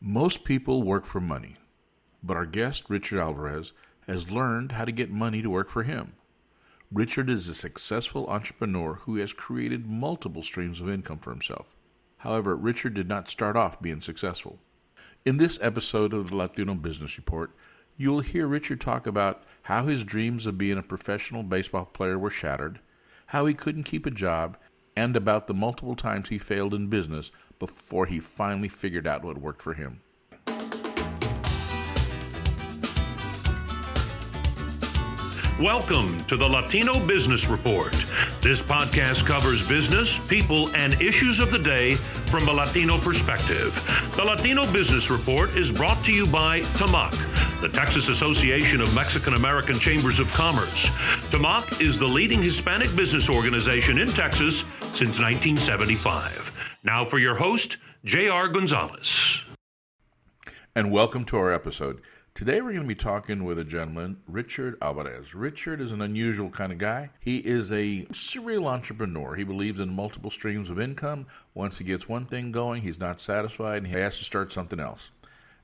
[0.00, 1.56] Most people work for money,
[2.22, 3.72] but our guest, Richard Alvarez,
[4.06, 6.12] has learned how to get money to work for him.
[6.92, 11.74] Richard is a successful entrepreneur who has created multiple streams of income for himself.
[12.18, 14.60] However, Richard did not start off being successful.
[15.24, 17.50] In this episode of the Latino Business Report,
[17.96, 22.16] you will hear Richard talk about how his dreams of being a professional baseball player
[22.16, 22.78] were shattered,
[23.26, 24.56] how he couldn't keep a job,
[24.98, 27.30] and about the multiple times he failed in business
[27.60, 30.00] before he finally figured out what worked for him.
[35.60, 37.92] Welcome to the Latino Business Report.
[38.42, 43.74] This podcast covers business, people, and issues of the day from a Latino perspective.
[44.16, 49.34] The Latino Business Report is brought to you by TAMAC, the Texas Association of Mexican
[49.34, 50.86] American Chambers of Commerce.
[51.30, 54.64] TAMAC is the leading Hispanic business organization in Texas
[54.98, 56.80] since 1975.
[56.82, 58.48] Now for your host, J.R.
[58.48, 59.44] Gonzalez.
[60.74, 62.00] And welcome to our episode.
[62.34, 65.36] Today we're going to be talking with a gentleman, Richard Alvarez.
[65.36, 67.10] Richard is an unusual kind of guy.
[67.20, 69.36] He is a serial entrepreneur.
[69.36, 71.28] He believes in multiple streams of income.
[71.54, 74.80] Once he gets one thing going, he's not satisfied and he has to start something
[74.80, 75.10] else.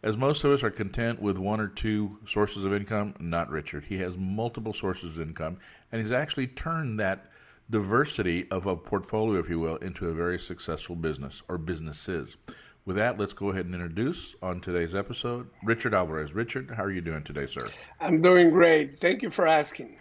[0.00, 3.86] As most of us are content with one or two sources of income, not Richard.
[3.86, 5.56] He has multiple sources of income
[5.90, 7.32] and he's actually turned that
[7.68, 12.36] diversity of a portfolio, if you will, into a very successful business or businesses.
[12.84, 16.34] With that, let's go ahead and introduce on today's episode Richard Alvarez.
[16.34, 17.70] Richard, how are you doing today, sir?
[18.00, 19.00] I'm doing great.
[19.00, 19.96] Thank you for asking.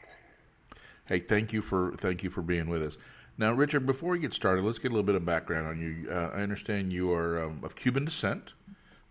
[1.08, 2.98] Hey, thank you for thank you for being with us.
[3.38, 6.10] Now, Richard, before we get started, let's get a little bit of background on you.
[6.10, 8.54] Uh, I understand you are um, of Cuban descent,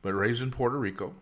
[0.00, 1.14] but raised in Puerto Rico,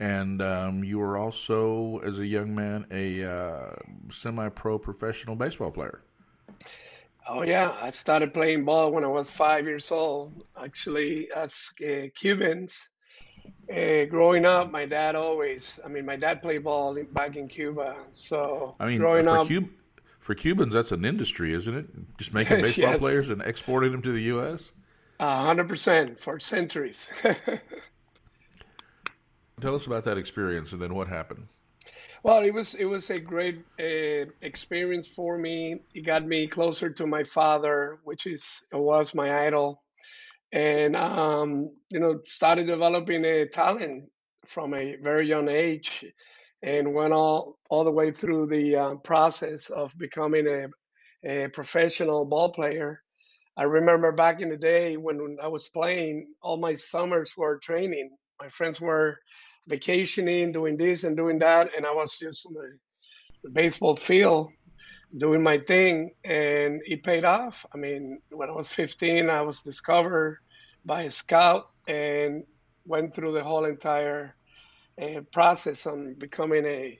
[0.00, 3.74] and um, you were also, as a young man, a uh,
[4.10, 6.00] semi-pro professional baseball player.
[7.28, 10.44] Oh yeah, I started playing ball when I was five years old.
[10.60, 12.76] Actually, as uh, Cubans,
[13.72, 15.78] uh, growing up, my dad always.
[15.84, 17.96] I mean, my dad played ball back in Cuba.
[18.10, 19.68] So I mean, growing for, up, Cub-
[20.18, 21.86] for Cubans, that's an industry, isn't it?
[22.18, 23.00] Just making baseball Yes.
[23.00, 24.72] players and exporting them to the U.S.
[25.20, 27.08] hundred percent for centuries.
[29.60, 31.46] Tell us about that experience, and then what happened.
[32.22, 35.76] Well, it was it was a great uh, experience for me.
[35.94, 39.82] It got me closer to my father, which is was my idol,
[40.52, 44.04] and um, you know started developing a talent
[44.46, 46.04] from a very young age
[46.62, 50.66] and went all all the way through the uh, process of becoming a,
[51.44, 53.02] a professional ball player.
[53.56, 58.10] I remember back in the day when I was playing, all my summers were training.
[58.40, 59.18] My friends were
[59.66, 62.78] vacationing, doing this and doing that, and I was just on the,
[63.44, 64.52] the baseball field
[65.18, 67.66] doing my thing, and it paid off.
[67.74, 70.38] I mean, when I was 15, I was discovered
[70.84, 72.44] by a scout and
[72.86, 74.34] went through the whole entire
[75.00, 76.98] uh, process on becoming a,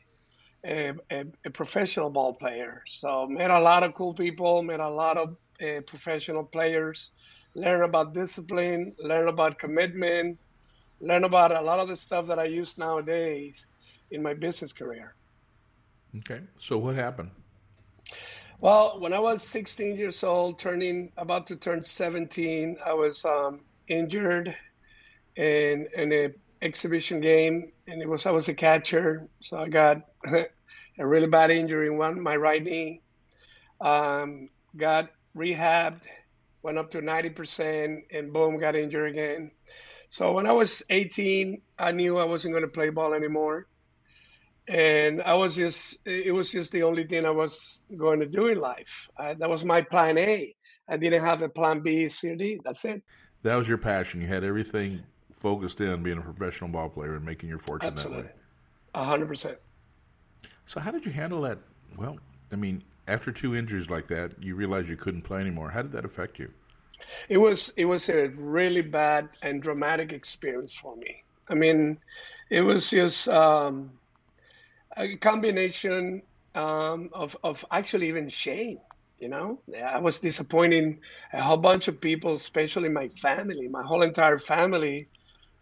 [0.65, 2.83] a, a, a professional ball player.
[2.87, 7.11] So met a lot of cool people, met a lot of uh, professional players,
[7.55, 10.39] learn about discipline, learn about commitment,
[11.03, 13.67] learn about a lot of the stuff that I use nowadays
[14.11, 15.15] in my business career.
[16.19, 17.31] Okay, so what happened?
[18.61, 23.61] Well, when I was 16 years old, turning about to turn 17, I was um,
[23.89, 24.55] injured
[25.37, 26.29] in in a
[26.63, 31.51] exhibition game, and it was I was a catcher, so I got a really bad
[31.51, 33.01] injury in one my right knee.
[33.81, 36.03] Um, got rehabbed,
[36.63, 39.51] went up to 90%, and boom, got injured again.
[40.13, 43.67] So when I was 18, I knew I wasn't going to play ball anymore
[44.69, 48.47] and I was just it was just the only thing I was going to do
[48.47, 49.09] in life.
[49.17, 50.55] Uh, that was my plan A.
[50.87, 52.61] I didn't have a plan B, C, or D.
[52.65, 53.03] That's it.
[53.43, 54.21] That was your passion.
[54.21, 55.03] You had everything
[55.33, 58.41] focused in being a professional ball player and making your fortune Absolutely, that way.
[58.95, 59.59] a hundred percent.
[60.67, 61.59] So how did you handle that?
[61.97, 62.19] Well,
[62.53, 65.71] I mean, after two injuries like that, you realized you couldn't play anymore.
[65.71, 66.53] How did that affect you?
[67.29, 71.25] It was it was a really bad and dramatic experience for me.
[71.49, 71.99] I mean,
[72.51, 73.99] it was just um,
[74.97, 76.23] a combination
[76.55, 78.79] um, of of actually even shame.
[79.19, 81.01] You know, I was disappointing
[81.33, 83.69] a whole bunch of people, especially my family.
[83.69, 85.09] My whole entire family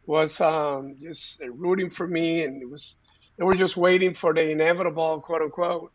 [0.06, 2.96] was um, just rooting for me, and it was
[3.38, 5.92] they were just waiting for the inevitable, quote unquote,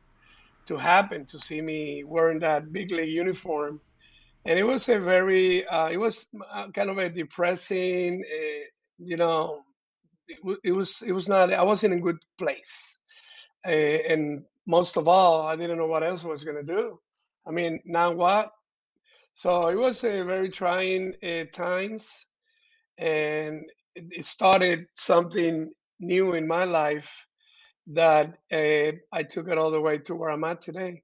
[0.68, 3.81] to happen to see me wearing that big league uniform.
[4.45, 8.65] And it was a very, uh, it was uh, kind of a depressing, uh,
[9.00, 9.62] you know,
[10.27, 13.00] it, wa- it was, it was not, I wasn't in a good place.
[13.65, 17.00] Uh, and most of all, I didn't know what else I was going to do.
[17.47, 18.51] I mean, now what?
[19.33, 22.25] So it was a very trying uh, times,
[22.98, 23.63] and
[23.95, 27.09] it started something new in my life
[27.88, 31.01] that uh, I took it all the way to where I'm at today.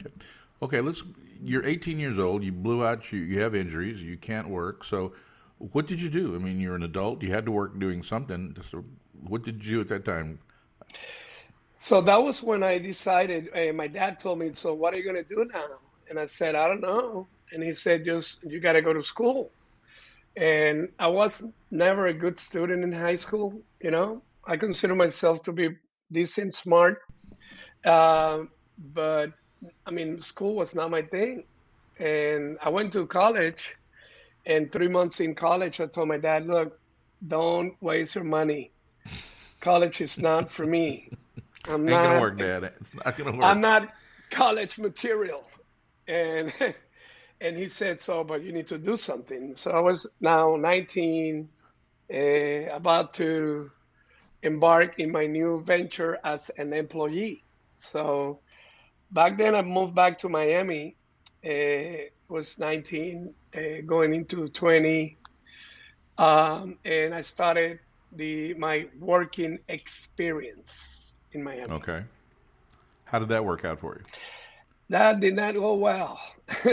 [0.00, 0.14] Okay,
[0.60, 1.02] let's.
[1.42, 2.44] You're 18 years old.
[2.44, 3.10] You blew out.
[3.12, 4.02] You you have injuries.
[4.02, 4.84] You can't work.
[4.84, 5.14] So,
[5.58, 6.34] what did you do?
[6.34, 7.22] I mean, you're an adult.
[7.22, 8.56] You had to work doing something.
[8.70, 8.84] So,
[9.26, 10.38] what did you do at that time?
[11.82, 13.48] So that was when I decided.
[13.56, 15.78] Uh, my dad told me, "So what are you going to do now?"
[16.10, 19.02] And I said, "I don't know." And he said, "Just you got to go to
[19.02, 19.50] school."
[20.36, 23.62] And I was never a good student in high school.
[23.80, 25.70] You know, I consider myself to be
[26.12, 27.00] decent, smart,
[27.84, 28.40] uh,
[28.76, 29.32] but
[29.86, 31.44] I mean, school was not my thing.
[31.98, 33.76] And I went to college,
[34.46, 36.78] and three months in college, I told my dad, "Look,
[37.26, 38.72] don't waste your money.
[39.60, 41.10] College is not for me.
[41.68, 42.64] I'm Ain't not gonna work, Dad.
[42.64, 43.44] It's not gonna work.
[43.44, 43.88] I'm not
[44.30, 45.44] college material."
[46.08, 46.52] And
[47.40, 51.48] and he said, "So, but you need to do something." So I was now 19,
[52.12, 52.16] uh,
[52.72, 53.70] about to
[54.42, 57.44] embark in my new venture as an employee.
[57.76, 58.40] So
[59.12, 60.96] back then I moved back to Miami.
[61.44, 65.16] Uh, was 19, uh, going into 20,
[66.18, 67.80] um, and I started
[68.12, 71.70] the my working experience in Miami.
[71.70, 72.02] Okay.
[73.08, 74.04] How did that work out for you?
[74.90, 76.20] That did not go well.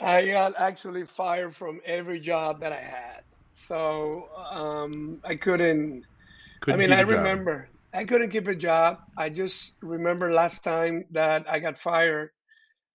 [0.00, 3.22] I got actually fired from every job that I had.
[3.52, 6.04] So um, I couldn't.
[6.60, 8.98] couldn't I mean, I remember I couldn't keep a job.
[9.18, 12.30] I just remember last time that I got fired,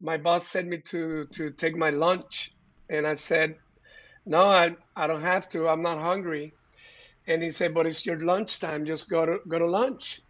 [0.01, 2.51] my boss sent me to to take my lunch,
[2.89, 3.57] and I said,
[4.25, 5.67] "No, I I don't have to.
[5.67, 6.55] I'm not hungry."
[7.27, 8.85] And he said, "But it's your lunchtime.
[8.85, 10.21] Just go to go to lunch."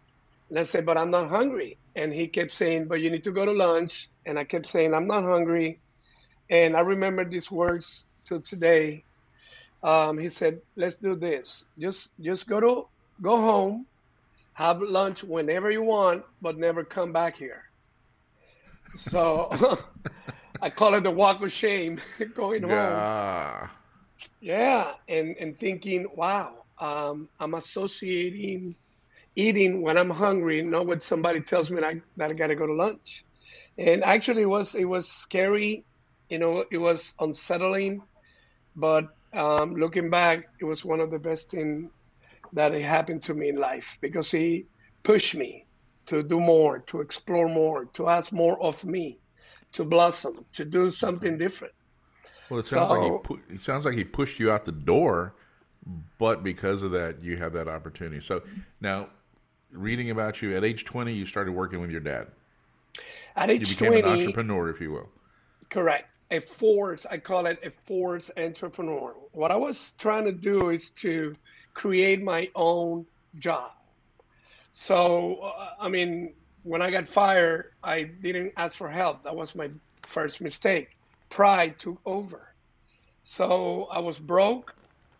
[0.50, 3.32] And I said, "But I'm not hungry." And he kept saying, "But you need to
[3.32, 5.80] go to lunch." And I kept saying, "I'm not hungry."
[6.50, 9.04] And I remember these words till today.
[9.82, 11.68] Um, he said, "Let's do this.
[11.78, 12.88] Just just go to
[13.22, 13.86] go home
[14.56, 17.64] have lunch whenever you want, but never come back here.
[18.96, 19.50] So
[20.62, 22.00] I call it the walk of shame
[22.34, 23.68] going yeah.
[23.68, 23.70] home.
[24.40, 28.76] Yeah, and and thinking, wow, um, I'm associating
[29.36, 32.56] eating when I'm hungry, not when somebody tells me that I, that I got to
[32.56, 33.24] go to lunch.
[33.78, 35.84] And actually, it was it was scary,
[36.30, 38.02] you know, it was unsettling,
[38.76, 41.90] but um, looking back, it was one of the best things
[42.56, 44.66] that it happened to me in life because he
[45.02, 45.66] pushed me
[46.06, 49.18] to do more, to explore more, to ask more of me,
[49.72, 51.74] to blossom, to do something different.
[52.48, 54.72] Well, it sounds so, like he pu- it sounds like he pushed you out the
[54.72, 55.34] door,
[56.18, 58.20] but because of that, you have that opportunity.
[58.20, 58.42] So
[58.80, 59.10] now,
[59.70, 62.28] reading about you at age twenty, you started working with your dad.
[63.36, 65.10] At age you became 20, an entrepreneur, if you will.
[65.68, 66.08] Correct.
[66.30, 69.14] A force, I call it a force entrepreneur.
[69.32, 71.36] What I was trying to do is to
[71.76, 73.04] create my own
[73.38, 73.70] job.
[74.72, 76.32] So, uh, I mean,
[76.62, 79.24] when I got fired, I didn't ask for help.
[79.24, 79.68] That was my
[80.02, 80.88] first mistake.
[81.28, 82.48] Pride took over.
[83.24, 84.74] So I was broke,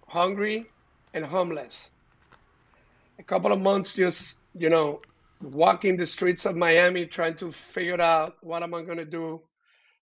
[0.08, 0.66] hungry,
[1.12, 1.90] and homeless.
[3.18, 5.02] A couple of months just, you know,
[5.42, 9.42] walking the streets of Miami trying to figure out what am I going to do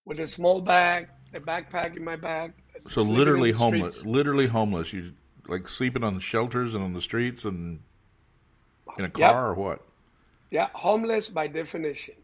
[0.05, 2.53] with a small bag, a backpack in my bag.
[2.89, 4.93] So literally homeless, literally homeless.
[4.93, 5.15] You
[5.49, 7.81] like sleeping on the shelters and on the streets and
[8.99, 9.35] in a car yep.
[9.35, 9.81] or what?
[10.51, 12.15] Yeah, homeless by definition.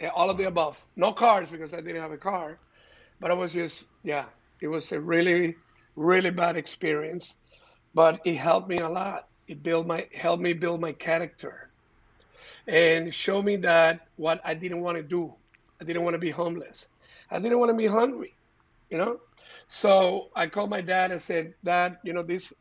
[0.00, 0.84] Yeah, all of the above.
[0.96, 2.58] No cars because I didn't have a car,
[3.20, 4.24] but I was just yeah.
[4.60, 5.56] It was a really,
[5.94, 7.34] really bad experience,
[7.94, 9.28] but it helped me a lot.
[9.46, 11.70] It built my helped me build my character,
[12.66, 15.32] and show me that what I didn't want to do.
[15.80, 16.86] I didn't want to be homeless.
[17.30, 18.34] I didn't want to be hungry.
[18.90, 19.20] You know,
[19.68, 22.52] so I called my dad and said, Dad, you know, this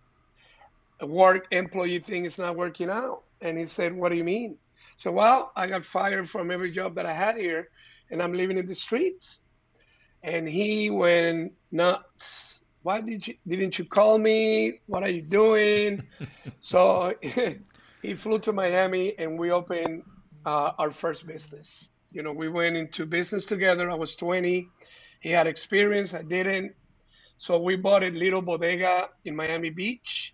[1.01, 3.23] work employee thing is not working out.
[3.41, 4.57] And he said, What do you mean?
[4.97, 7.67] So, well, I got fired from every job that I had here
[8.09, 9.39] and I'm living in the streets.
[10.23, 12.61] And he went nuts.
[12.83, 14.79] Why did you didn't you call me?
[14.85, 16.03] What are you doing?
[16.59, 17.13] so
[18.01, 20.03] he flew to Miami and we opened
[20.45, 21.89] uh, our first business.
[22.11, 23.89] You know, we went into business together.
[23.89, 24.69] I was 20.
[25.19, 26.13] He had experience.
[26.13, 26.75] I didn't.
[27.43, 30.33] So we bought a little bodega in Miami Beach,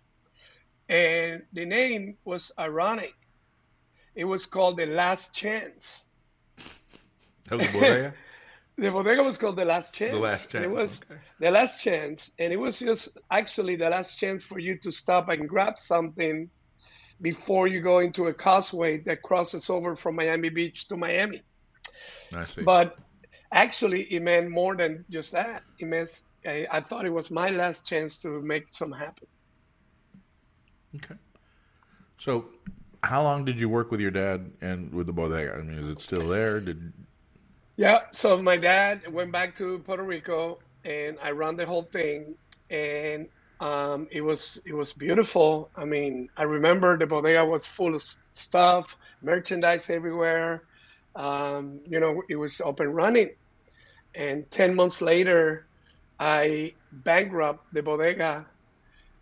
[0.88, 3.14] and the name was ironic.
[4.14, 6.04] It was called the Last Chance.
[7.48, 8.14] That was bodega.
[8.78, 10.12] the bodega was called the Last Chance.
[10.12, 10.64] The Last Chance.
[10.64, 11.20] it was okay.
[11.40, 15.30] the Last Chance, and it was just actually the last chance for you to stop
[15.30, 16.48] and grab something
[17.20, 21.42] before you go into a causeway that crosses over from Miami Beach to Miami.
[22.32, 22.62] I see.
[22.62, 22.96] But
[23.50, 25.64] actually, it meant more than just that.
[25.80, 26.10] It meant
[26.46, 29.28] I, I thought it was my last chance to make some happen.
[30.96, 31.16] Okay.
[32.18, 32.46] So,
[33.02, 35.54] how long did you work with your dad and with the bodega?
[35.54, 36.60] I mean, is it still there?
[36.60, 36.92] Did
[37.76, 38.00] yeah.
[38.12, 42.34] So my dad went back to Puerto Rico, and I ran the whole thing,
[42.70, 43.28] and
[43.60, 45.70] um, it was it was beautiful.
[45.76, 48.04] I mean, I remember the bodega was full of
[48.34, 50.64] stuff, merchandise everywhere.
[51.16, 53.30] Um, you know, it was up and running.
[54.14, 55.66] And ten months later,
[56.20, 58.46] I bankrupt the bodega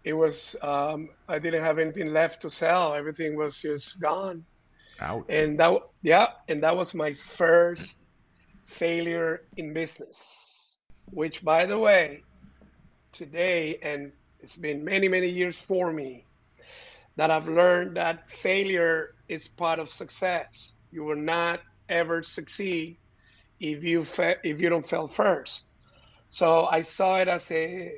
[0.09, 2.95] it was um, I didn't have anything left to sell.
[2.95, 4.45] Everything was just gone.
[5.01, 5.27] Ouch.
[5.29, 8.01] And that yeah, and that was my first
[8.67, 10.79] failure in business.
[11.11, 12.23] Which by the way,
[13.13, 16.25] today and it's been many many years for me
[17.17, 20.73] that I've learned that failure is part of success.
[20.91, 22.97] You will not ever succeed
[23.61, 25.68] if you fa- if you don't fail first.
[26.29, 27.93] So I saw it as a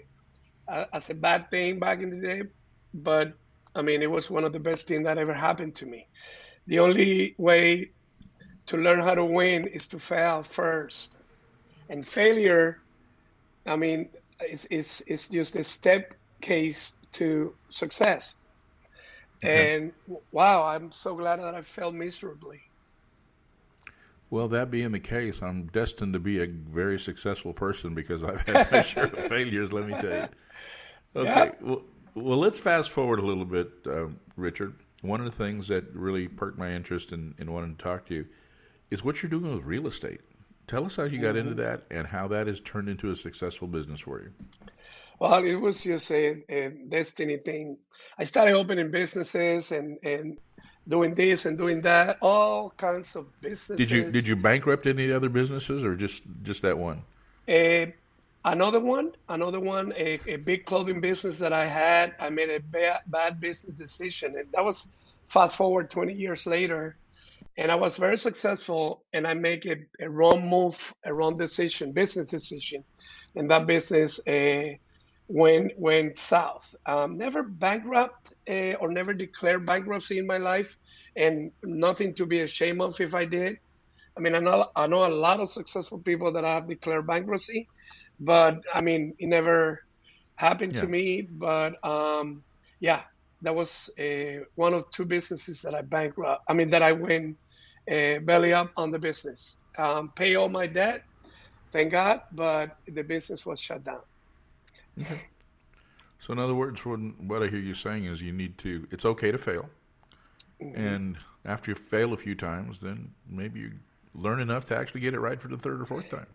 [0.92, 2.42] as a bad thing back in the day,
[2.94, 3.32] but
[3.75, 6.06] I mean, it was one of the best things that ever happened to me.
[6.66, 7.90] The only way
[8.66, 11.16] to learn how to win is to fail first.
[11.88, 12.78] And failure,
[13.66, 14.10] I mean,
[14.49, 18.37] is, is, is just a step case to success.
[19.44, 19.75] Okay.
[19.75, 19.92] And
[20.30, 22.60] wow, I'm so glad that I failed miserably.
[24.30, 28.42] Well, that being the case, I'm destined to be a very successful person because I've
[28.42, 30.28] had my share of failures, let me tell you.
[31.16, 31.28] Okay.
[31.28, 31.50] Yeah.
[31.60, 31.82] Well,
[32.14, 34.06] well, let's fast forward a little bit, uh,
[34.37, 34.75] Richard.
[35.02, 38.14] One of the things that really perked my interest in, in wanting to talk to
[38.14, 38.26] you
[38.90, 40.20] is what you're doing with real estate.
[40.66, 41.49] Tell us how you got mm-hmm.
[41.49, 44.30] into that and how that has turned into a successful business for you.
[45.18, 47.76] Well, it was just a, a destiny thing.
[48.18, 50.38] I started opening businesses and, and
[50.90, 53.78] doing this and doing that, all kinds of businesses.
[53.78, 57.02] Did you did you bankrupt any other businesses or just just that one?
[57.49, 57.87] Uh,
[58.44, 62.14] Another one, another one, a, a big clothing business that I had.
[62.18, 64.92] I made a bad, bad business decision, and that was
[65.28, 66.97] fast forward 20 years later,
[67.59, 69.02] and I was very successful.
[69.12, 72.82] And I make a, a wrong move, a wrong decision, business decision,
[73.37, 74.76] and that business uh,
[75.30, 76.75] went went south.
[76.87, 80.76] Um, never bankrupt uh, or never declared bankruptcy in my life,
[81.16, 83.58] and nothing to be ashamed of if I did.
[84.16, 87.68] I mean, I know I know a lot of successful people that have declared bankruptcy,
[88.18, 89.84] but I mean, it never
[90.34, 90.80] happened yeah.
[90.80, 91.22] to me.
[91.22, 92.42] But um,
[92.80, 93.02] yeah,
[93.42, 96.42] that was uh, one of two businesses that I bankrupt.
[96.49, 97.37] I mean, that I went
[97.90, 101.04] uh, belly up on the business, um, pay all my debt,
[101.72, 104.00] thank God, but the business was shut down.
[104.99, 105.20] Okay.
[106.18, 108.87] So, in other words, what I hear you saying is you need to.
[108.90, 109.68] It's okay to fail,
[110.62, 110.78] mm-hmm.
[110.78, 113.73] and after you fail a few times, then maybe you
[114.14, 116.26] learn enough to actually get it right for the third or fourth time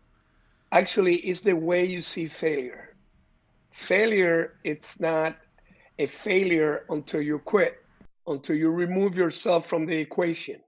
[0.76, 2.96] actually it's the way you see failure.
[3.72, 5.38] Failure, it's not
[6.00, 7.82] a failure until you quit,
[8.28, 10.60] until you remove yourself from the equation.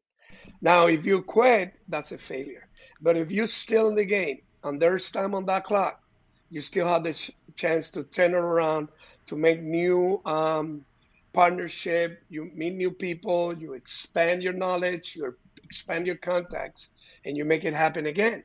[0.61, 2.67] Now, if you quit, that's a failure.
[3.01, 6.01] But if you're still in the game and there's time on that clock,
[6.49, 8.89] you still have the ch- chance to turn around,
[9.27, 10.85] to make new um,
[11.33, 12.23] partnership.
[12.29, 16.89] You meet new people, you expand your knowledge, you expand your contacts,
[17.25, 18.43] and you make it happen again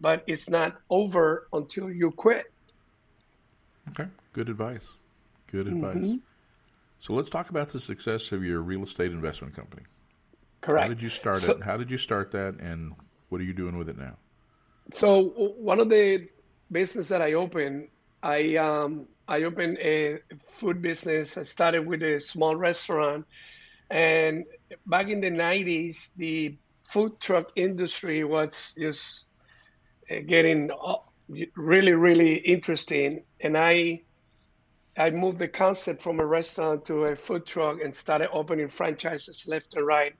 [0.00, 2.52] but it's not over until you quit.
[3.90, 4.92] Okay, good advice.
[5.46, 5.96] Good advice.
[5.96, 6.16] Mm-hmm.
[6.98, 9.82] So let's talk about the success of your real estate investment company.
[10.60, 10.82] Correct.
[10.82, 11.62] How did you start so, it?
[11.62, 12.94] How did you start that, and
[13.28, 14.16] what are you doing with it now?
[14.92, 16.28] So one of the
[16.70, 17.88] business that I opened,
[18.22, 21.36] I um, I opened a food business.
[21.38, 23.26] I started with a small restaurant,
[23.90, 24.44] and
[24.86, 29.26] back in the '90s, the food truck industry was just
[30.26, 30.96] getting uh,
[31.56, 33.24] really really interesting.
[33.40, 34.02] And i
[34.98, 39.44] i moved the concept from a restaurant to a food truck and started opening franchises
[39.48, 40.14] left and right.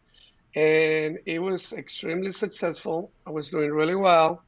[0.57, 3.13] And it was extremely successful.
[3.27, 4.46] I was doing really well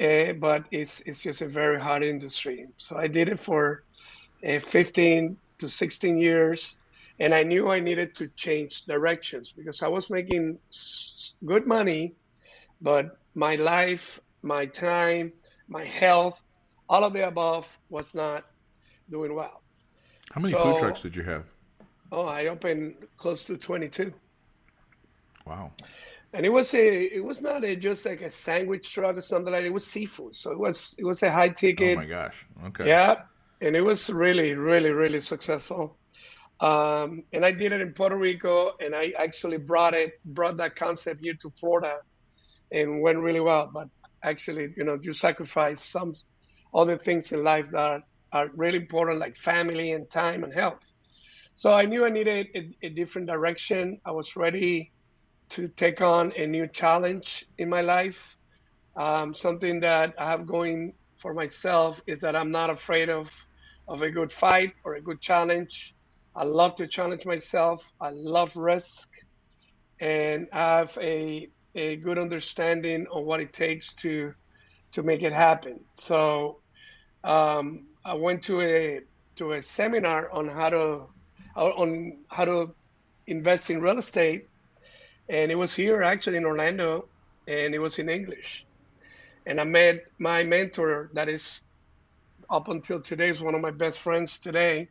[0.00, 3.84] uh, but it's it's just a very hard industry so i did it for
[4.46, 6.76] uh, 15 to 16 years
[7.18, 10.58] and i knew i needed to change directions because i was making
[11.44, 12.14] good money
[12.80, 15.32] but my life my time,
[15.68, 16.40] my health,
[16.88, 18.44] all of the above was not
[19.10, 19.60] doing well.
[20.32, 21.44] How many so, food trucks did you have?
[22.12, 24.12] Oh, I opened close to 22.
[25.46, 25.72] Wow.
[26.36, 29.50] And it was a it was not a just like a sandwich truck or something
[29.50, 29.66] like that.
[29.66, 30.36] It was seafood.
[30.36, 31.96] So it was it was a high ticket.
[31.96, 32.44] Oh my gosh.
[32.66, 32.86] Okay.
[32.86, 33.22] Yeah.
[33.62, 35.96] And it was really, really, really successful.
[36.60, 40.76] Um, and I did it in Puerto Rico and I actually brought it brought that
[40.76, 42.00] concept here to Florida
[42.70, 43.70] and went really well.
[43.72, 43.88] But
[44.22, 46.14] actually, you know, you sacrifice some
[46.74, 48.02] other things in life that
[48.34, 50.80] are really important, like family and time and health.
[51.54, 54.02] So I knew I needed a, a different direction.
[54.04, 54.92] I was ready
[55.50, 58.36] to take on a new challenge in my life.
[58.96, 63.30] Um, something that I have going for myself is that I'm not afraid of
[63.88, 65.94] of a good fight or a good challenge.
[66.34, 67.90] I love to challenge myself.
[68.00, 69.08] I love risk,
[70.00, 74.34] and I have a a good understanding of what it takes to
[74.92, 75.80] to make it happen.
[75.92, 76.60] So
[77.22, 79.00] um, I went to a
[79.36, 81.06] to a seminar on how to
[81.54, 82.74] on how to
[83.26, 84.48] invest in real estate,
[85.28, 87.06] and it was here actually in Orlando,
[87.46, 88.66] and it was in English.
[89.46, 91.62] And I met my mentor that is
[92.50, 94.88] up until today is one of my best friends today,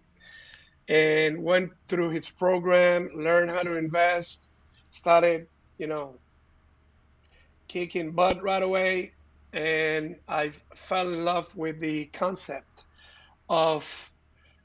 [0.88, 4.48] and went through his program, learned how to invest,
[4.90, 6.16] started, you know,
[7.68, 9.12] kicking butt right away,
[9.54, 12.84] and I fell in love with the concept
[13.50, 14.12] of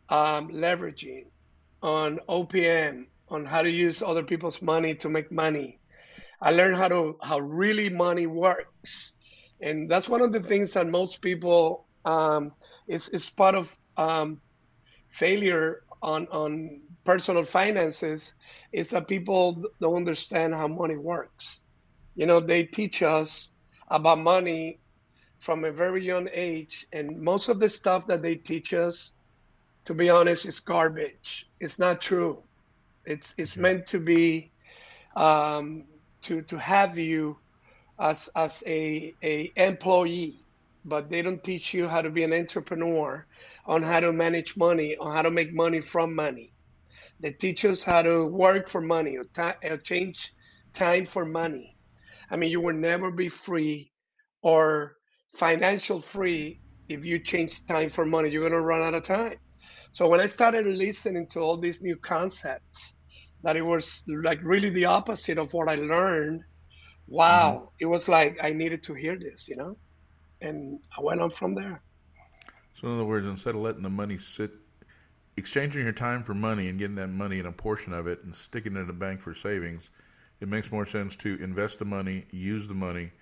[0.08, 1.26] um, leveraging
[1.82, 5.78] on OPM, on how to use other people's money to make money.
[6.40, 9.12] I learned how to how really money works,
[9.60, 12.52] and that's one of the things that most people um,
[12.88, 14.40] is is part of um,
[15.10, 18.34] failure on on personal finances
[18.72, 21.60] is that people don't understand how money works.
[22.14, 23.48] You know, they teach us
[23.88, 24.80] about money
[25.40, 29.12] from a very young age, and most of the stuff that they teach us,
[29.84, 31.50] to be honest, is garbage.
[31.60, 32.44] It's not true.
[33.10, 33.66] It's it's okay.
[33.66, 34.52] meant to be
[35.16, 35.84] um,
[36.24, 37.36] to to have you
[38.00, 40.46] as as a a employee,
[40.84, 43.26] but they don't teach you how to be an entrepreneur,
[43.66, 46.52] on how to manage money, on how to make money from money.
[47.20, 50.32] They teach us how to work for money or, t- or change
[50.74, 51.76] time for money.
[52.30, 53.92] I mean, you will never be free
[54.42, 54.96] or
[55.36, 58.30] financial free if you change time for money.
[58.30, 59.36] You're going to run out of time.
[59.92, 62.96] So when I started listening to all these new concepts,
[63.42, 66.42] that it was like really the opposite of what I learned.
[67.08, 67.66] Wow, mm-hmm.
[67.80, 69.76] it was like I needed to hear this, you know,
[70.40, 71.82] and I went on from there.
[72.74, 74.52] So in other words, instead of letting the money sit,
[75.36, 78.34] exchanging your time for money and getting that money and a portion of it and
[78.34, 79.90] sticking it in a bank for savings,
[80.40, 83.12] it makes more sense to invest the money, use the money,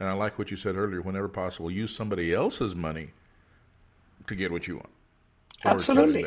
[0.00, 1.02] and I like what you said earlier.
[1.02, 3.10] Whenever possible, use somebody else's money
[4.26, 4.90] to get what you want.
[5.64, 6.26] Absolutely.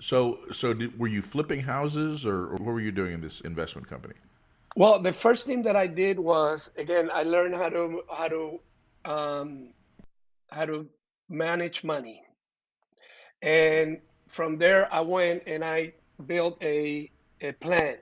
[0.00, 3.40] So, so did, were you flipping houses, or, or, what were you doing in this
[3.40, 4.14] investment company?
[4.76, 8.60] Well, the first thing that I did was again I learned how to how to
[9.04, 9.68] um,
[10.50, 10.86] how to
[11.28, 12.22] manage money,
[13.42, 15.92] and from there I went and I
[16.26, 17.10] built a
[17.40, 17.96] a plan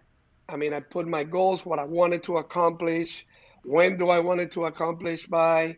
[0.49, 3.27] I mean, I put my goals, what I wanted to accomplish,
[3.65, 5.77] when do I wanted to accomplish by,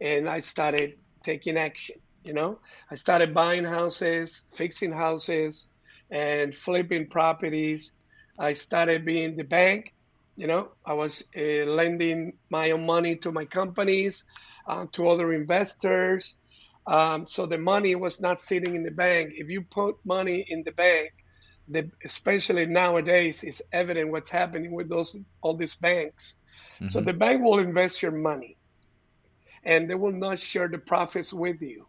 [0.00, 1.96] and I started taking action.
[2.24, 2.58] You know,
[2.90, 5.68] I started buying houses, fixing houses,
[6.10, 7.92] and flipping properties.
[8.38, 9.92] I started being the bank.
[10.36, 14.24] You know, I was uh, lending my own money to my companies,
[14.66, 16.36] uh, to other investors.
[16.86, 19.32] Um, so the money was not sitting in the bank.
[19.34, 21.12] If you put money in the bank,
[21.68, 26.36] the, especially nowadays, it's evident what's happening with those all these banks.
[26.76, 26.88] Mm-hmm.
[26.88, 28.56] So the bank will invest your money,
[29.64, 31.86] and they will not share the profits with you.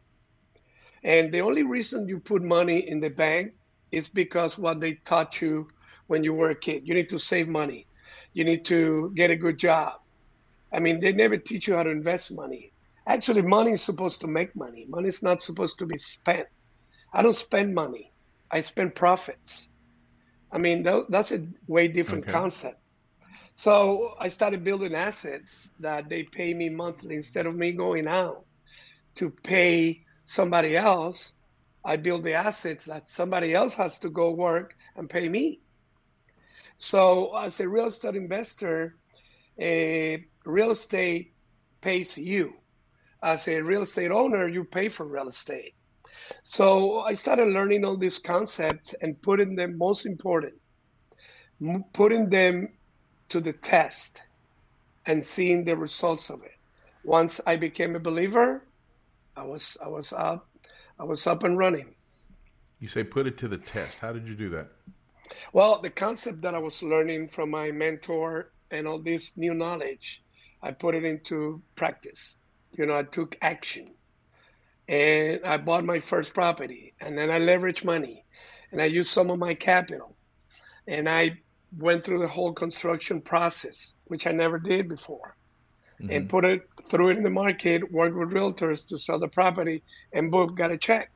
[1.04, 3.54] And the only reason you put money in the bank
[3.92, 5.68] is because what they taught you
[6.08, 6.88] when you were a kid.
[6.88, 7.88] You need to save money.
[8.34, 9.94] You need to get a good job.
[10.74, 12.72] I mean, they never teach you how to invest money.
[13.08, 14.86] Actually, money is supposed to make money.
[14.90, 16.48] Money is not supposed to be spent.
[17.14, 18.12] I don't spend money.
[18.50, 19.70] I spend profits.
[20.52, 22.32] I mean, that's a way different okay.
[22.32, 22.80] concept.
[23.56, 28.46] So I started building assets that they pay me monthly instead of me going out
[29.16, 31.32] to pay somebody else.
[31.86, 35.60] I build the assets that somebody else has to go work and pay me.
[36.78, 38.96] So as a real estate investor,
[39.60, 41.34] a real estate
[41.82, 42.54] pays you.
[43.22, 45.76] As a real estate owner, you pay for real estate.
[46.44, 50.54] So I started learning all these concepts and putting them, most important,
[51.94, 52.70] putting them
[53.30, 54.22] to the test
[55.06, 56.56] and seeing the results of it.
[57.04, 58.66] Once I became a believer,
[59.36, 60.48] I was I was up
[61.00, 61.96] I was up and running.
[62.80, 64.00] You say put it to the test.
[64.00, 64.68] How did you do that?
[65.54, 70.24] Well, the concept that I was learning from my mentor and all this new knowledge,
[70.62, 72.38] I put it into practice.
[72.74, 73.96] You know, I took action
[74.88, 78.26] and I bought my first property and then I leveraged money
[78.72, 80.16] and I used some of my capital
[80.88, 81.40] and I
[81.78, 85.36] went through the whole construction process, which I never did before.
[86.04, 86.12] Mm-hmm.
[86.12, 89.82] and put it threw it in the market, worked with realtors to sell the property,
[90.12, 91.10] and boom, got a check.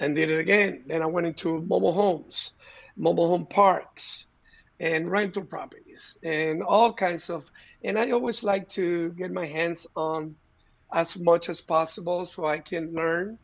[0.00, 0.84] And did it again.
[0.86, 2.52] Then I went into mobile homes,
[2.96, 4.26] mobile home parks,
[4.78, 7.50] and rental properties, and all kinds of.
[7.82, 10.36] And I always like to get my hands on
[10.92, 13.38] as much as possible so I can learn.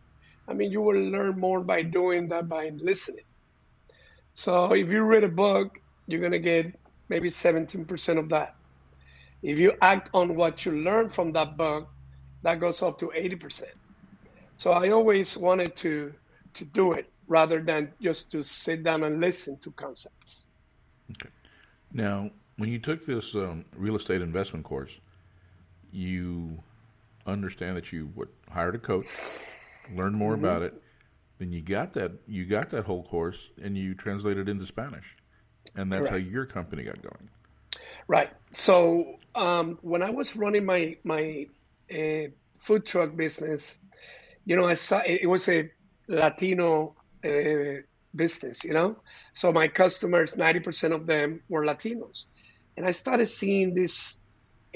[0.47, 3.25] I mean, you will learn more by doing that by listening.
[4.35, 6.79] So if you read a book, you're gonna get
[7.09, 8.55] maybe 17% of that.
[9.45, 11.91] If you act on what you learn from that book,
[12.43, 13.65] that goes up to 80%.
[14.57, 16.15] So I always wanted to
[16.55, 20.47] to do it rather than just to sit down and listen to concepts.
[21.11, 21.29] Okay.
[21.93, 24.93] Now, when you took this um, real estate investment course,
[25.91, 26.63] you
[27.27, 29.07] understand that you what, hired a coach,
[29.93, 30.45] learned more mm-hmm.
[30.45, 30.81] about it,
[31.39, 35.17] then you got that you got that whole course and you translated into Spanish,
[35.77, 36.13] and that's Correct.
[36.13, 37.29] how your company got going.
[38.09, 38.31] Right.
[38.53, 41.47] So um, when I was running my my
[41.93, 43.77] uh, food truck business,
[44.45, 45.71] you know, I saw it was a
[46.09, 47.81] Latino uh,
[48.15, 48.97] business, you know.
[49.35, 52.27] So my customers, ninety percent of them were Latinos,
[52.77, 54.17] and I started seeing these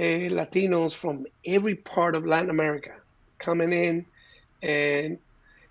[0.01, 2.93] uh, Latinos from every part of Latin America
[3.39, 4.07] coming in,
[4.63, 5.19] and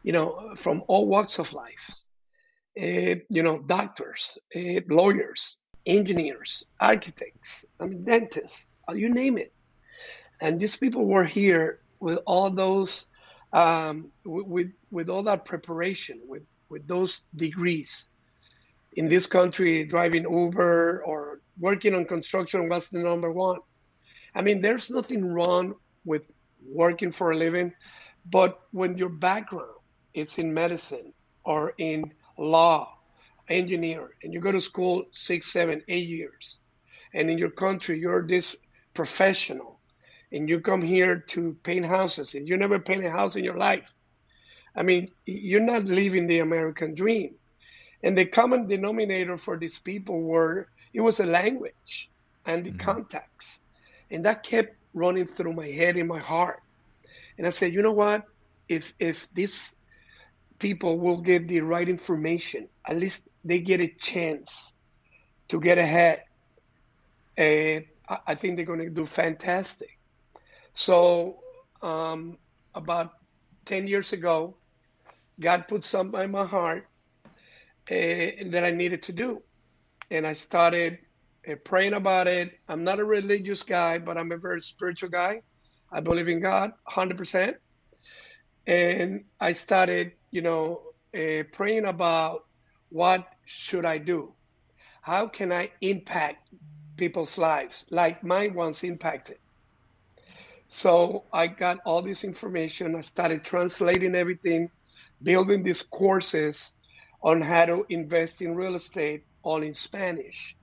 [0.04, 2.04] you know, from all walks of life.
[2.80, 9.54] Uh, you know, doctors, uh, lawyers, engineers, architects, I mean, dentists, uh, you name it.
[10.42, 13.08] And these people were here with all those,
[13.54, 18.10] um, with, with all that preparation, with, with those degrees.
[18.94, 23.60] In this country, driving Uber or working on construction was the number one.
[24.36, 26.28] I mean, there's nothing wrong with
[26.68, 27.74] working for a living,
[28.30, 29.78] but when your background
[30.18, 32.97] it's in medicine or in law
[33.50, 36.58] engineer and you go to school six, seven, eight years,
[37.14, 38.56] and in your country you're this
[38.94, 39.80] professional,
[40.32, 43.58] and you come here to paint houses and you never paint a house in your
[43.58, 43.94] life.
[44.76, 47.36] I mean, you're not living the American dream.
[48.04, 52.10] And the common denominator for these people were it was a language
[52.46, 52.80] and the mm-hmm.
[52.80, 53.60] contacts.
[54.12, 56.62] And that kept running through my head and my heart.
[57.38, 58.24] And I said, you know what?
[58.70, 59.76] If if this
[60.60, 64.74] people will get the right information, at least they get a chance
[65.50, 66.24] to get ahead.
[67.38, 67.82] Uh,
[68.26, 69.98] I think they're going to do fantastic.
[70.74, 71.40] So,
[71.82, 72.38] um,
[72.74, 73.12] about
[73.66, 74.56] 10 years ago,
[75.40, 76.88] God put something in my heart
[77.90, 77.94] uh,
[78.52, 79.42] that I needed to do.
[80.10, 81.00] And I started
[81.50, 82.60] uh, praying about it.
[82.68, 85.42] I'm not a religious guy, but I'm a very spiritual guy.
[85.92, 87.56] I believe in God 100%.
[88.66, 90.82] And I started you know,
[91.18, 92.42] uh, praying about
[92.90, 94.36] what should I do?
[95.02, 96.50] How can I impact
[96.96, 99.40] people's lives like mine once impacted?
[100.68, 102.96] So I got all this information.
[102.96, 104.70] I started translating everything,
[105.24, 106.72] building these courses
[107.24, 110.56] on how to invest in real estate, all in Spanish.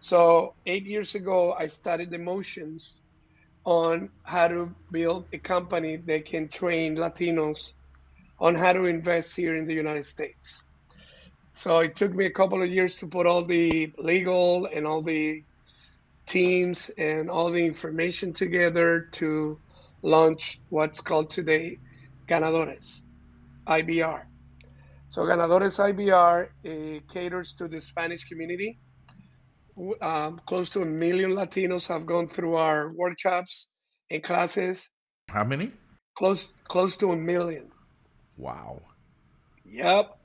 [0.00, 3.02] So eight years ago, I started the motions
[3.64, 7.74] on how to build a company that can train Latinos
[8.40, 10.62] on how to invest here in the United States.
[11.52, 15.02] So it took me a couple of years to put all the legal and all
[15.02, 15.42] the
[16.26, 19.58] teams and all the information together to
[20.02, 21.78] launch what's called today
[22.28, 23.00] Ganadores,
[23.66, 24.22] IBR.
[25.08, 28.78] So Ganadores IBR uh, caters to the Spanish community.
[30.00, 33.68] Um, close to a million Latinos have gone through our workshops
[34.10, 34.88] and classes.
[35.28, 35.72] How many?
[36.16, 37.70] Close, close to a million.
[38.38, 38.80] Wow.
[39.66, 40.16] Yep.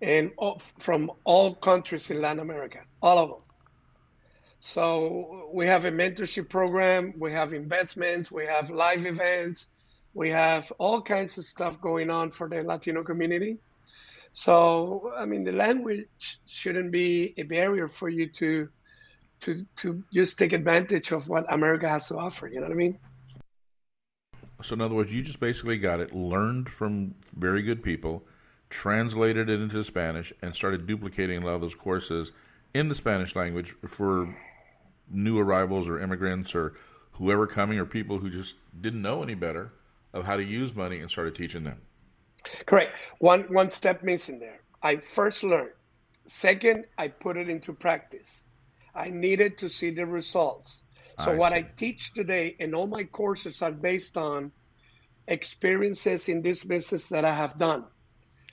[0.00, 0.32] And
[0.78, 3.38] from all countries in Latin America, all of them.
[4.60, 9.68] So we have a mentorship program, we have investments, we have live events,
[10.14, 13.58] we have all kinds of stuff going on for the Latino community.
[14.32, 18.68] So I mean, the language shouldn't be a barrier for you to
[19.40, 22.48] to to just take advantage of what America has to offer.
[22.48, 22.98] You know what I mean?
[24.62, 28.24] So, in other words, you just basically got it, learned from very good people,
[28.70, 32.32] translated it into Spanish, and started duplicating a lot of those courses
[32.72, 34.34] in the Spanish language for
[35.10, 36.74] new arrivals or immigrants or
[37.12, 39.72] whoever coming or people who just didn't know any better
[40.12, 41.80] of how to use money and started teaching them.
[42.66, 42.98] Correct.
[43.18, 44.60] One one step missing there.
[44.82, 45.70] I first learned.
[46.26, 48.40] Second, I put it into practice.
[48.94, 50.82] I needed to see the results.
[51.20, 51.58] So I what see.
[51.58, 54.52] I teach today and all my courses are based on
[55.28, 57.84] experiences in this business that I have done.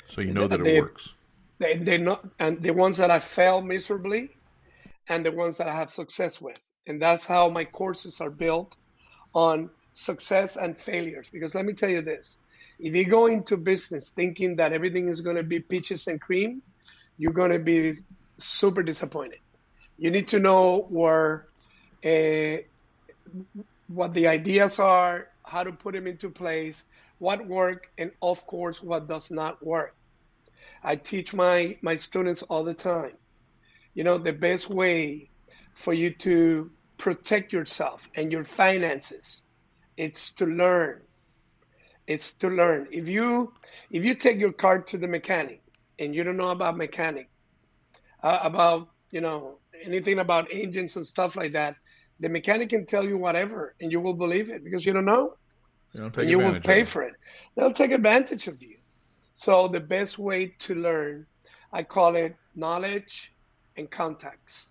[0.07, 1.13] So you know that they, it works.
[1.57, 4.29] They they not and the ones that I failed miserably
[5.07, 6.59] and the ones that I have success with.
[6.87, 8.75] And that's how my courses are built
[9.33, 11.27] on success and failures.
[11.31, 12.37] Because let me tell you this
[12.81, 16.63] if you go into business thinking that everything is going to be peaches and cream,
[17.17, 17.93] you're going to be
[18.37, 19.39] super disappointed.
[19.97, 21.45] You need to know where,
[22.05, 22.57] uh,
[23.87, 26.85] what the ideas are, how to put them into place,
[27.19, 29.95] what work, and of course, what does not work.
[30.83, 33.13] I teach my, my students all the time.
[33.93, 35.29] You know, the best way
[35.73, 39.41] for you to protect yourself and your finances,
[39.97, 41.01] it's to learn.
[42.07, 42.87] It's to learn.
[42.91, 43.53] If you
[43.89, 45.61] if you take your car to the mechanic
[45.99, 47.29] and you don't know about mechanic,
[48.23, 51.75] uh, about you know anything about engines and stuff like that,
[52.21, 55.35] the mechanic can tell you whatever and you will believe it because you don't know.
[55.93, 57.15] and you will pay for it.
[57.55, 58.77] They'll take advantage of you.
[59.33, 61.25] So the best way to learn,
[61.73, 63.33] I call it knowledge
[63.75, 64.69] and contacts.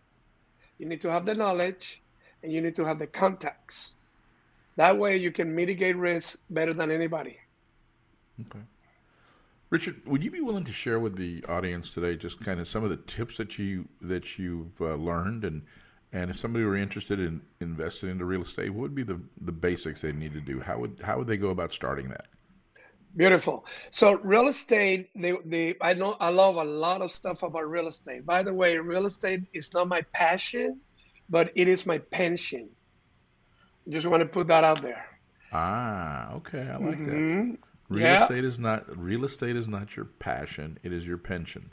[0.78, 2.02] You need to have the knowledge
[2.42, 3.96] and you need to have the contacts.
[4.76, 7.36] That way you can mitigate risk better than anybody.
[8.40, 8.64] Okay.
[9.70, 12.82] Richard, would you be willing to share with the audience today just kind of some
[12.82, 15.62] of the tips that you that you've uh, learned and
[16.12, 19.52] and if somebody were interested in investing into real estate, what would be the, the
[19.52, 20.60] basics they need to do?
[20.60, 22.26] How would how would they go about starting that?
[23.16, 23.64] Beautiful.
[23.90, 27.88] So real estate, the the I know I love a lot of stuff about real
[27.88, 28.24] estate.
[28.24, 30.80] By the way, real estate is not my passion,
[31.28, 32.70] but it is my pension.
[33.88, 35.04] Just want to put that out there.
[35.52, 37.04] Ah, okay, I like Mhm.
[37.04, 37.58] that.
[37.88, 38.12] Real Yeah.
[38.12, 41.70] estate is not real estate is not your passion; it is your pension.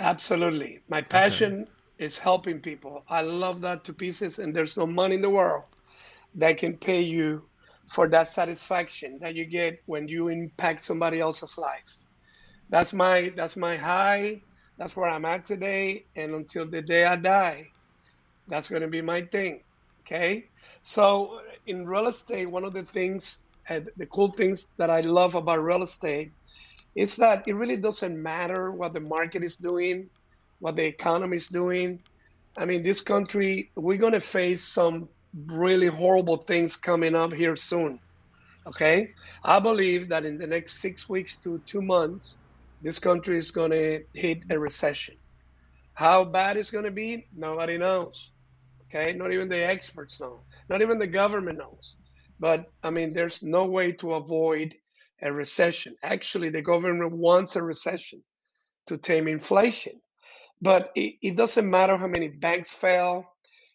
[0.00, 0.80] Absolutely.
[0.88, 3.04] My passion is helping people.
[3.08, 5.64] I love that to pieces, and there's no money in the world
[6.34, 7.48] that can pay you
[7.90, 11.98] for that satisfaction that you get when you impact somebody else's life.
[12.70, 14.42] That's my that's my high.
[14.78, 17.72] That's where I'm at today, and until the day I die,
[18.48, 19.62] that's going to be my thing.
[20.02, 20.44] Okay.
[20.82, 25.34] So in real estate, one of the things, uh, the cool things that I love
[25.34, 26.32] about real estate
[26.96, 30.10] is that it really doesn't matter what the market is doing,
[30.58, 32.00] what the economy is doing.
[32.56, 35.08] I mean, this country, we're going to face some
[35.46, 38.00] really horrible things coming up here soon.
[38.66, 39.12] Okay.
[39.44, 42.38] I believe that in the next six weeks to two months,
[42.82, 45.16] this country is going to hit a recession.
[45.94, 48.30] How bad it's going to be, nobody knows.
[48.88, 49.12] Okay.
[49.12, 51.96] Not even the experts know, not even the government knows.
[52.38, 54.74] But I mean, there's no way to avoid
[55.22, 55.96] a recession.
[56.02, 58.22] Actually, the government wants a recession
[58.86, 60.00] to tame inflation.
[60.60, 63.24] But it, it doesn't matter how many banks fail.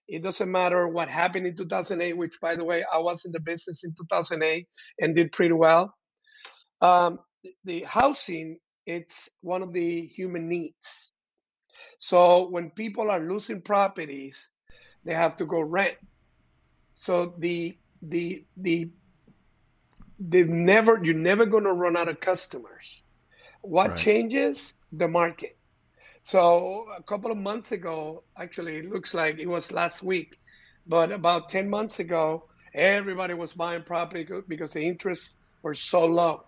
[0.07, 3.39] It doesn't matter what happened in 2008, which, by the way, I was in the
[3.39, 4.67] business in 2008
[4.99, 5.93] and did pretty well.
[6.81, 7.19] Um,
[7.65, 11.13] the housing, it's one of the human needs.
[11.99, 14.49] So when people are losing properties,
[15.05, 15.95] they have to go rent.
[16.93, 18.91] So the the the
[20.19, 23.03] they've never you're never going to run out of customers.
[23.61, 23.97] What Right.
[23.97, 25.57] changes the market?
[26.23, 30.37] So a couple of months ago, actually, it looks like it was last week,
[30.87, 36.43] but about 10 months ago, everybody was buying property because the interests were so low.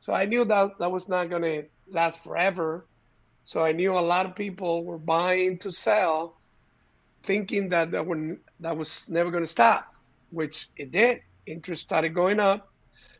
[0.00, 2.86] So I knew that that was not going to last forever.
[3.44, 6.40] So I knew a lot of people were buying to sell,
[7.24, 9.92] thinking that that, would, that was never going to stop,
[10.30, 11.20] which it did.
[11.46, 12.72] Interest started going up.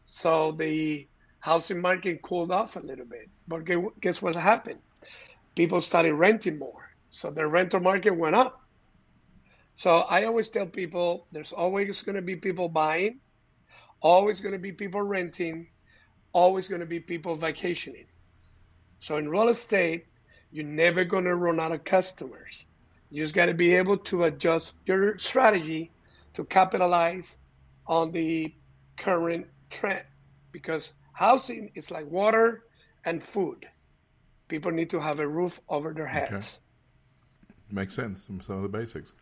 [0.04, 1.08] So the
[1.40, 3.28] housing market cooled off a little bit.
[3.48, 3.64] But
[4.00, 4.80] guess what happened?
[5.54, 6.90] People started renting more.
[7.10, 8.62] So the rental market went up.
[9.74, 13.20] So I always tell people there's always going to be people buying,
[14.00, 15.68] always going to be people renting,
[16.32, 18.06] always going to be people vacationing.
[19.00, 20.06] So in real estate,
[20.52, 22.66] you're never going to run out of customers.
[23.10, 25.90] You just got to be able to adjust your strategy
[26.34, 27.38] to capitalize
[27.86, 28.54] on the
[28.96, 30.04] current trend
[30.52, 32.64] because housing is like water
[33.04, 33.66] and food.
[34.50, 36.58] People need to have a roof over their heads.
[37.70, 38.26] Makes sense.
[38.26, 39.14] Some some of the basics.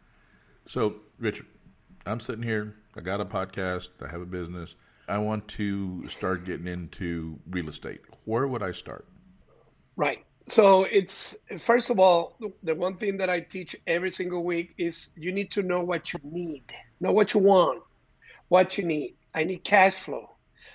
[0.67, 1.47] So, Richard,
[2.07, 2.75] I'm sitting here.
[2.97, 3.91] I got a podcast.
[4.03, 4.75] I have a business.
[5.07, 8.01] I want to start getting into real estate.
[8.25, 9.07] Where would I start?
[9.97, 10.25] Right.
[10.49, 15.11] So it's first of all, the one thing that I teach every single week is
[15.15, 16.65] you need to know what you need,
[17.01, 17.83] know what you want,
[18.49, 19.17] what you need.
[19.35, 20.31] I need cash flow.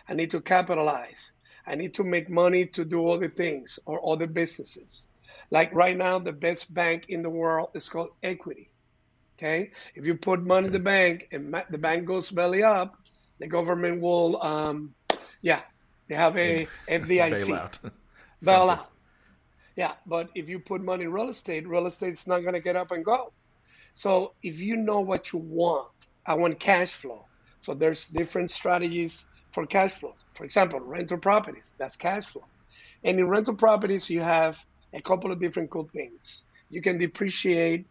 [0.07, 1.32] I need to capitalize.
[1.65, 5.07] I need to make money to do all the things or other businesses.
[5.49, 8.69] Like right now, the best bank in the world is called equity.
[9.37, 9.71] Okay.
[9.95, 12.95] If you put money in the bank and ma- the bank goes belly up,
[13.39, 14.93] the government will, um,
[15.41, 15.61] yeah,
[16.07, 17.91] they have a FDIC Bailout.
[18.43, 18.85] bailout.
[19.75, 22.75] Yeah, but if you put money in real estate, real estate's not going to get
[22.75, 23.33] up and go.
[23.95, 25.89] So if you know what you want,
[26.25, 27.25] I want cash flow.
[27.61, 30.15] So there's different strategies for cash flow.
[30.33, 32.45] For example, rental properties, that's cash flow.
[33.03, 34.57] And in rental properties, you have
[34.93, 36.43] a couple of different cool things.
[36.69, 37.85] You can depreciate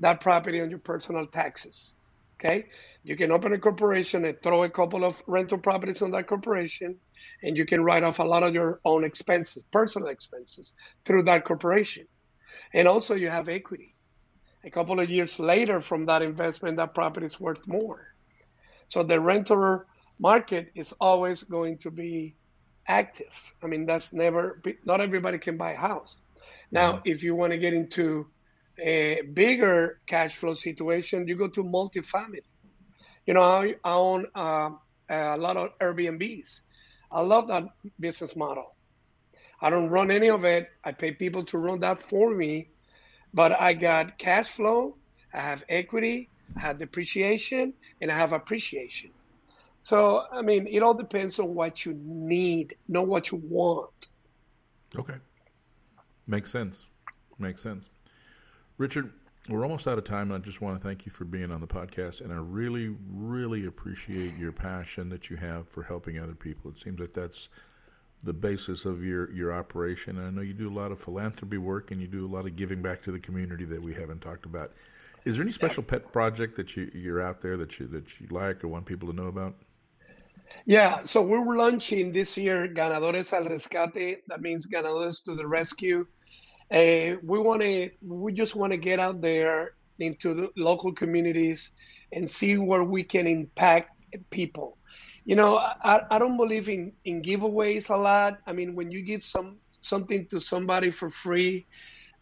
[0.00, 1.94] that property on your personal taxes.
[2.40, 2.66] Okay.
[3.04, 6.96] You can open a corporation and throw a couple of rental properties on that corporation,
[7.42, 10.74] and you can write off a lot of your own expenses, personal expenses,
[11.04, 12.06] through that corporation.
[12.72, 13.94] And also, you have equity.
[14.64, 18.14] A couple of years later from that investment, that property is worth more.
[18.88, 19.86] So the renter
[20.18, 22.36] market is always going to be
[22.86, 23.32] active.
[23.62, 26.20] I mean, that's never, not everybody can buy a house.
[26.70, 28.26] Now, if you want to get into
[28.78, 32.42] a bigger cash flow situation, you go to multifamily.
[33.26, 34.70] You know, I, I own uh,
[35.08, 36.60] a lot of Airbnbs.
[37.10, 37.64] I love that
[38.00, 38.74] business model.
[39.60, 40.68] I don't run any of it.
[40.84, 42.68] I pay people to run that for me,
[43.32, 44.96] but I got cash flow,
[45.32, 49.10] I have equity, I have depreciation, and I have appreciation.
[49.84, 54.08] So, I mean, it all depends on what you need, not what you want.
[54.96, 55.16] Okay.
[56.26, 56.86] Makes sense.
[57.38, 57.90] Makes sense.
[58.78, 59.12] Richard,
[59.50, 61.60] we're almost out of time, and I just want to thank you for being on
[61.60, 62.22] the podcast.
[62.22, 66.70] And I really, really appreciate your passion that you have for helping other people.
[66.70, 67.50] It seems like that's
[68.22, 70.16] the basis of your, your operation.
[70.16, 72.46] And I know you do a lot of philanthropy work and you do a lot
[72.46, 74.72] of giving back to the community that we haven't talked about.
[75.26, 78.28] Is there any special pet project that you, you're out there that you that you
[78.30, 79.54] like or want people to know about?
[80.62, 84.18] Yeah, so we were launching this year Ganadores al Rescate.
[84.28, 86.06] That means Ganadores to the rescue.
[86.72, 91.72] Uh, we want to, we just want to get out there into the local communities
[92.12, 93.90] and see where we can impact
[94.30, 94.78] people.
[95.24, 98.38] You know, I, I don't believe in, in giveaways a lot.
[98.46, 101.66] I mean, when you give some something to somebody for free,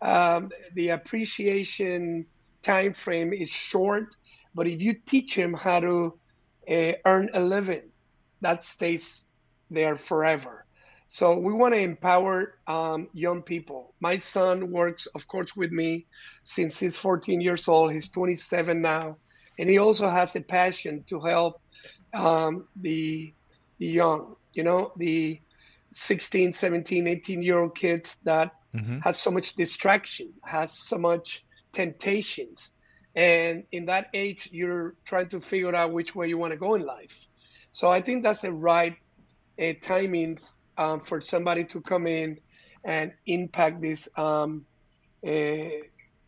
[0.03, 2.27] um, the appreciation
[2.63, 4.17] time frame is short.
[4.55, 6.21] But if you teach them how to
[6.71, 7.92] uh, earn a living,
[8.43, 9.25] that stays
[9.71, 10.67] there forever.
[11.09, 13.95] So we want to empower um, young people.
[14.01, 16.07] My son works, of course, with me
[16.45, 17.93] since he's 14 years old.
[17.93, 19.19] He's 27 now,
[19.59, 21.61] and he also has a passion to help
[22.15, 23.33] um, the
[23.79, 24.37] the young.
[24.55, 25.41] You know, the
[25.93, 29.01] 16, 17, 18 year old kids that mm-hmm.
[29.01, 32.71] has so much distraction, has so much temptations,
[33.15, 36.75] and in that age, you're trying to figure out which way you want to go
[36.75, 37.29] in life.
[37.73, 38.97] So I think that's a right
[39.59, 40.39] a timing
[40.79, 42.39] um, for somebody to come in
[42.85, 44.65] and impact these um,
[45.27, 45.69] uh,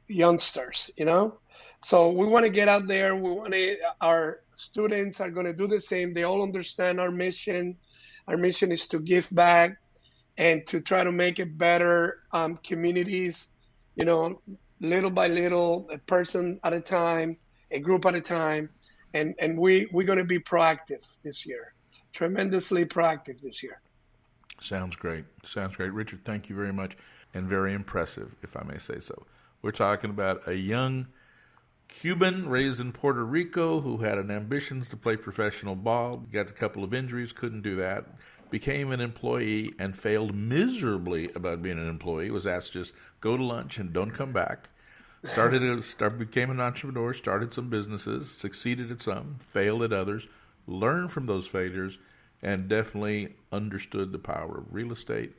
[0.09, 1.39] youngsters, you know?
[1.83, 3.15] So we want to get out there.
[3.15, 6.15] We want to, our students are going to do the same.
[6.15, 7.77] They all understand our mission.
[8.29, 9.77] Our mission is to give back
[10.39, 13.49] and to try to make it better um, communities,
[13.97, 14.41] you know,
[14.81, 17.37] little by little, a person at a time,
[17.71, 18.71] a group at a time.
[19.15, 21.73] And, and we, we're going to be proactive this year,
[22.13, 23.81] tremendously proactive this year.
[24.61, 25.25] Sounds great.
[25.45, 25.93] Sounds great.
[25.93, 26.97] Richard, thank you very much.
[27.33, 29.25] And very impressive, if I may say so.
[29.63, 31.09] We're talking about a young
[31.89, 36.53] Cuban raised in Puerto Rico who had an ambitions to play professional ball, got a
[36.53, 38.07] couple of injuries, couldn't do that,
[38.51, 43.45] became an employee and failed miserably about being an employee, was asked just go to
[43.45, 44.69] lunch and don't come back.
[45.25, 50.29] Started a, start, became an entrepreneur, started some businesses, succeeded at some, failed at others,
[50.67, 51.99] learned from those failures,
[52.43, 55.33] and definitely understood the power of real estate,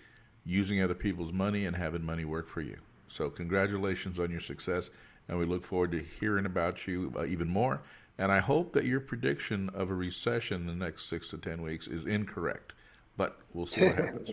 [0.44, 2.78] using other people's money, and having money work for you.
[3.08, 4.90] So, congratulations on your success,
[5.28, 7.82] and we look forward to hearing about you uh, even more.
[8.18, 11.62] And I hope that your prediction of a recession in the next six to ten
[11.62, 12.74] weeks is incorrect,
[13.18, 14.32] but we'll see what happens.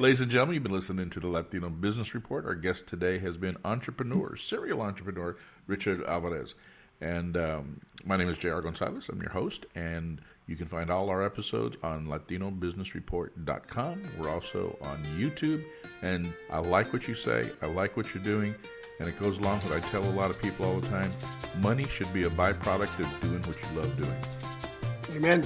[0.00, 2.46] Ladies and gentlemen, you've been listening to the Latino Business Report.
[2.46, 5.36] Our guest today has been entrepreneur, serial entrepreneur,
[5.66, 6.54] Richard Alvarez.
[7.02, 8.62] And um, my name is J.R.
[8.62, 9.10] Gonzalez.
[9.10, 14.02] I'm your host, and you can find all our episodes on LatinoBusinessReport.com.
[14.18, 15.62] We're also on YouTube,
[16.00, 17.50] and I like what you say.
[17.60, 18.54] I like what you're doing,
[19.00, 21.12] and it goes along with what I tell a lot of people all the time.
[21.58, 24.16] Money should be a byproduct of doing what you love doing.
[25.14, 25.44] Amen.